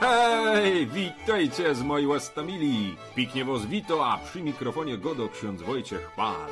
[0.00, 2.96] Hej, witajcie z mojej łastamili.
[3.14, 6.50] Piknie was wito, a przy mikrofonie godo ksiądz Wojciech Pal.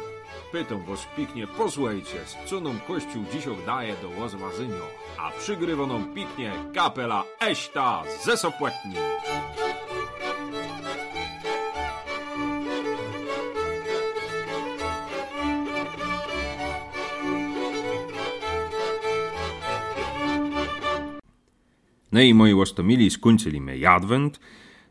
[0.53, 4.87] Pytam was piknie, posłuchajcie, z co nam Kościół dziś daje do łozwazynio.
[5.19, 8.95] A przygrywoną piknie kapela Eśta ze Sopłetni.
[22.13, 24.41] No i moi łostomili skończyliśmy adwent,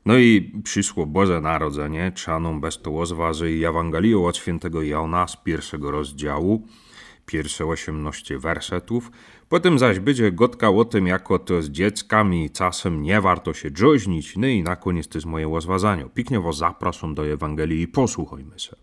[0.06, 5.36] no i przyszło Boże Narodzenie, czaną bez to łozważy i Ewangelią od świętego Jana z
[5.36, 6.68] pierwszego rozdziału,
[7.26, 9.12] pierwsze 18 wersetów.
[9.50, 14.38] Potem zaś będzie gotka o tym, jako to z dzieckami czasem nie warto się dżoźnić.
[14.38, 16.06] No i na koniec to jest moje łozwazanie.
[16.14, 18.76] Piknie was zapraszam do Ewangelii i posłuchajmy się.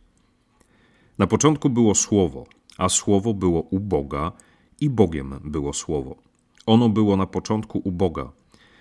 [1.18, 2.46] Na początku było Słowo,
[2.78, 4.32] a Słowo było u Boga
[4.80, 6.33] i Bogiem było Słowo.
[6.66, 8.32] Ono było na początku u Boga.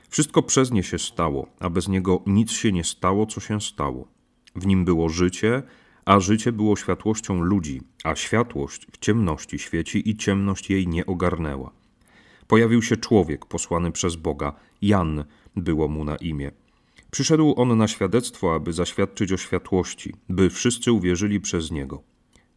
[0.10, 4.08] Wszystko przez nie się stało, a bez niego nic się nie stało, co się stało.
[4.56, 5.64] W nim było życie,
[6.06, 11.72] a życie było światłością ludzi, a światłość w ciemności świeci i ciemność jej nie ogarnęła.
[12.48, 15.24] Pojawił się człowiek posłany przez Boga, Jan
[15.56, 16.52] było mu na imię.
[17.12, 22.04] Przyszedł on na świadectwo, aby zaświadczyć o światłości, by wszyscy uwierzyli przez niego.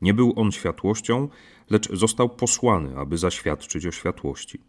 [0.02, 1.28] Nie był on światłością,
[1.70, 4.60] lecz został posłany, aby zaświadczyć o światłości.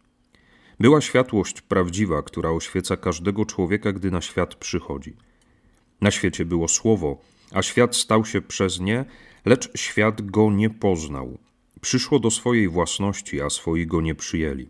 [0.80, 5.16] Była światłość prawdziwa, która oświeca każdego człowieka, gdy na świat przychodzi.
[6.00, 7.20] Na świecie było słowo,
[7.52, 9.04] a świat stał się przez nie,
[9.44, 11.38] lecz świat go nie poznał.
[11.80, 14.68] Przyszło do swojej własności, a swoi go nie przyjęli.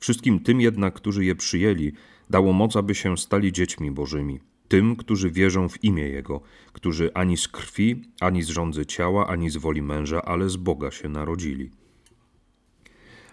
[0.00, 1.92] Wszystkim tym jednak, którzy je przyjęli,
[2.30, 4.40] dało moc, aby się stali dziećmi Bożymi.
[4.68, 6.40] Tym, którzy wierzą w imię Jego,
[6.72, 10.90] którzy ani z krwi, ani z rządzy ciała, ani z woli męża, ale z Boga
[10.90, 11.70] się narodzili.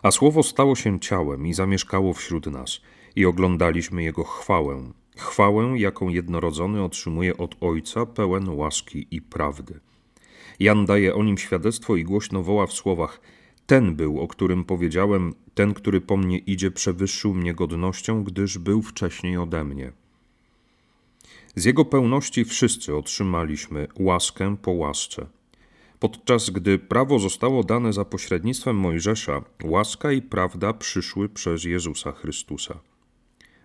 [0.02, 2.81] A słowo stało się ciałem i zamieszkało wśród nas,
[3.16, 4.91] i oglądaliśmy jego chwałę.
[5.17, 9.79] Chwałę, jaką jednorodzony otrzymuje od Ojca, pełen łaski i prawdy.
[10.59, 13.22] Jan daje o nim świadectwo i głośno woła w słowach:
[13.66, 18.81] Ten był, o którym powiedziałem, ten, który po mnie idzie, przewyższył mnie godnością, gdyż był
[18.81, 19.91] wcześniej ode mnie.
[21.56, 25.25] Z jego pełności wszyscy otrzymaliśmy łaskę po łasce.
[26.01, 32.79] Podczas gdy prawo zostało dane za pośrednictwem Mojżesza, łaska i prawda przyszły przez Jezusa Chrystusa.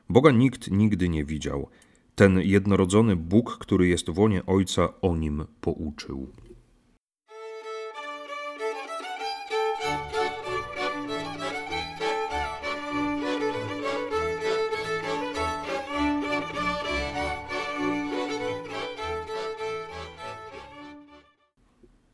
[0.09, 1.69] Boga nikt nigdy nie widział.
[2.15, 6.29] Ten jednorodzony Bóg, który jest w łonie Ojca, o nim pouczył.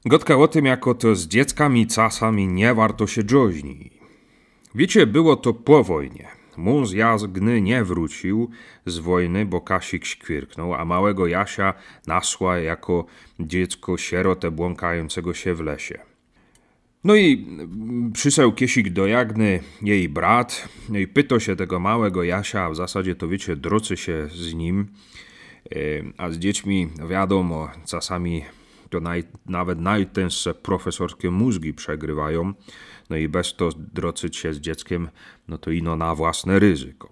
[0.07, 3.91] Gotka o tym, jako to z dzieckami czasami nie warto się dżoźni.
[4.75, 6.29] Wiecie, było to po wojnie.
[6.57, 8.51] Mąż Jazgny nie wrócił
[8.87, 11.75] z wojny, bo Kasik śkwirknął, a małego Jasia
[12.07, 13.07] nasła jako
[13.41, 15.99] dziecko sierotę błąkającego się w lesie.
[17.05, 17.47] No i
[18.13, 22.77] przysłał Kiesik do Jagny jej brat, no i pytał się tego małego Jasia, a w
[22.77, 24.87] zasadzie to wiecie, drocy się z nim,
[25.71, 25.77] e,
[26.19, 28.45] a z dziećmi wiadomo, czasami
[28.93, 32.55] to naj, nawet najtęższe profesorskie mózgi przegrywają,
[33.11, 35.09] no i bez to drocyć się z dzieckiem,
[35.49, 37.09] no to ino na własne ryzyko.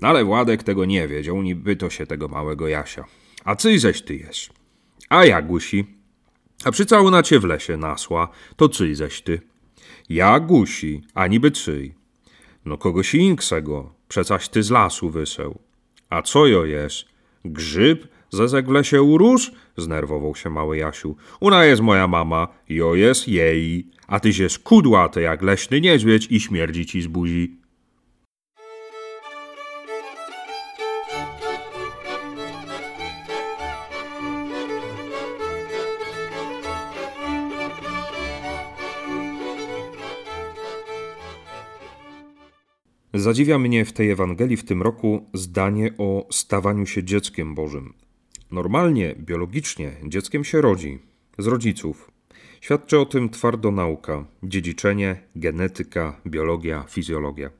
[0.00, 3.04] No ale Władek tego nie wiedział, ni pyto się tego małego Jasia.
[3.44, 4.50] A cyj ześ ty jest?
[5.08, 5.86] A ja gusi.
[6.64, 9.40] A przycałuna cię w lesie nasła, to cyj ześ ty?
[10.08, 11.94] Ja gusi, a niby cyj.
[12.64, 15.58] No kogoś inksego, przecaś ty z lasu wyseł.
[16.10, 17.04] A co jo jest?
[17.44, 19.52] Grzyb Zezek w lesie urósł?
[19.76, 21.16] Znerwował się mały Jasiu.
[21.40, 23.90] Una jest moja mama, jo jest jej.
[24.06, 27.58] A ty się skudłaty jak leśny niedźwiedź i śmierdzi ci z buzi.
[43.14, 48.07] Zadziwia mnie w tej Ewangelii w tym roku zdanie o stawaniu się dzieckiem Bożym.
[48.50, 50.98] Normalnie, biologicznie, dzieckiem się rodzi
[51.38, 52.10] z rodziców.
[52.60, 57.50] Świadczy o tym twardo nauka, dziedziczenie, genetyka, biologia, fizjologia.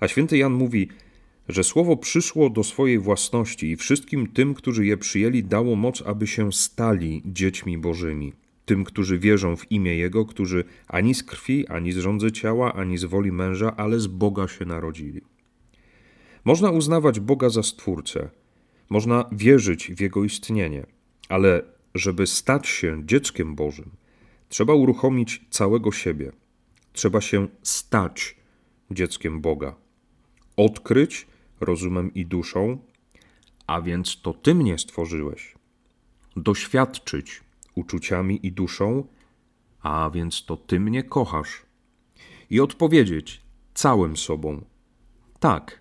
[0.00, 0.88] A święty Jan mówi,
[1.48, 6.26] że słowo przyszło do swojej własności i wszystkim tym, którzy je przyjęli, dało moc, aby
[6.26, 8.32] się stali dziećmi Bożymi.
[8.64, 12.98] Tym, którzy wierzą w imię Jego, którzy ani z krwi, ani z rządzy ciała, ani
[12.98, 15.20] z woli męża, ale z Boga się narodzili.
[16.44, 18.30] Można uznawać Boga za Stwórcę,
[18.88, 20.86] można wierzyć w Jego istnienie,
[21.28, 21.62] ale
[21.94, 23.90] żeby stać się dzieckiem Bożym,
[24.48, 26.32] trzeba uruchomić całego siebie.
[26.92, 28.36] Trzeba się stać
[28.90, 29.76] dzieckiem Boga.
[30.56, 31.26] Odkryć,
[31.60, 32.78] rozumem i duszą,
[33.66, 35.54] a więc to Ty mnie stworzyłeś.
[36.36, 37.40] Doświadczyć
[37.74, 39.04] uczuciami i duszą,
[39.82, 41.62] a więc to Ty mnie kochasz.
[42.50, 43.42] I odpowiedzieć
[43.74, 44.64] całym sobą:
[45.40, 45.80] Tak,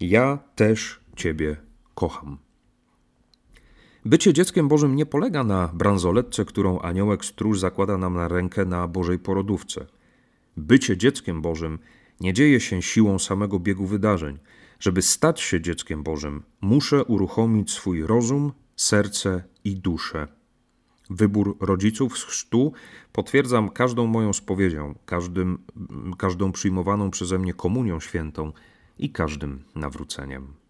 [0.00, 1.56] ja też Ciebie
[1.94, 2.43] kocham.
[4.06, 8.88] Bycie dzieckiem Bożym nie polega na bransoletce, którą aniołek stróż zakłada nam na rękę na
[8.88, 9.86] Bożej porodówce.
[10.56, 11.78] Bycie dzieckiem Bożym
[12.20, 14.38] nie dzieje się siłą samego biegu wydarzeń.
[14.80, 20.28] Żeby stać się dzieckiem Bożym, muszę uruchomić swój rozum, serce i duszę.
[21.10, 22.72] Wybór rodziców z chrztu
[23.12, 25.58] potwierdzam każdą moją spowiedzią, każdym,
[26.18, 28.52] każdą przyjmowaną przeze mnie komunią świętą
[28.98, 30.63] i każdym nawróceniem.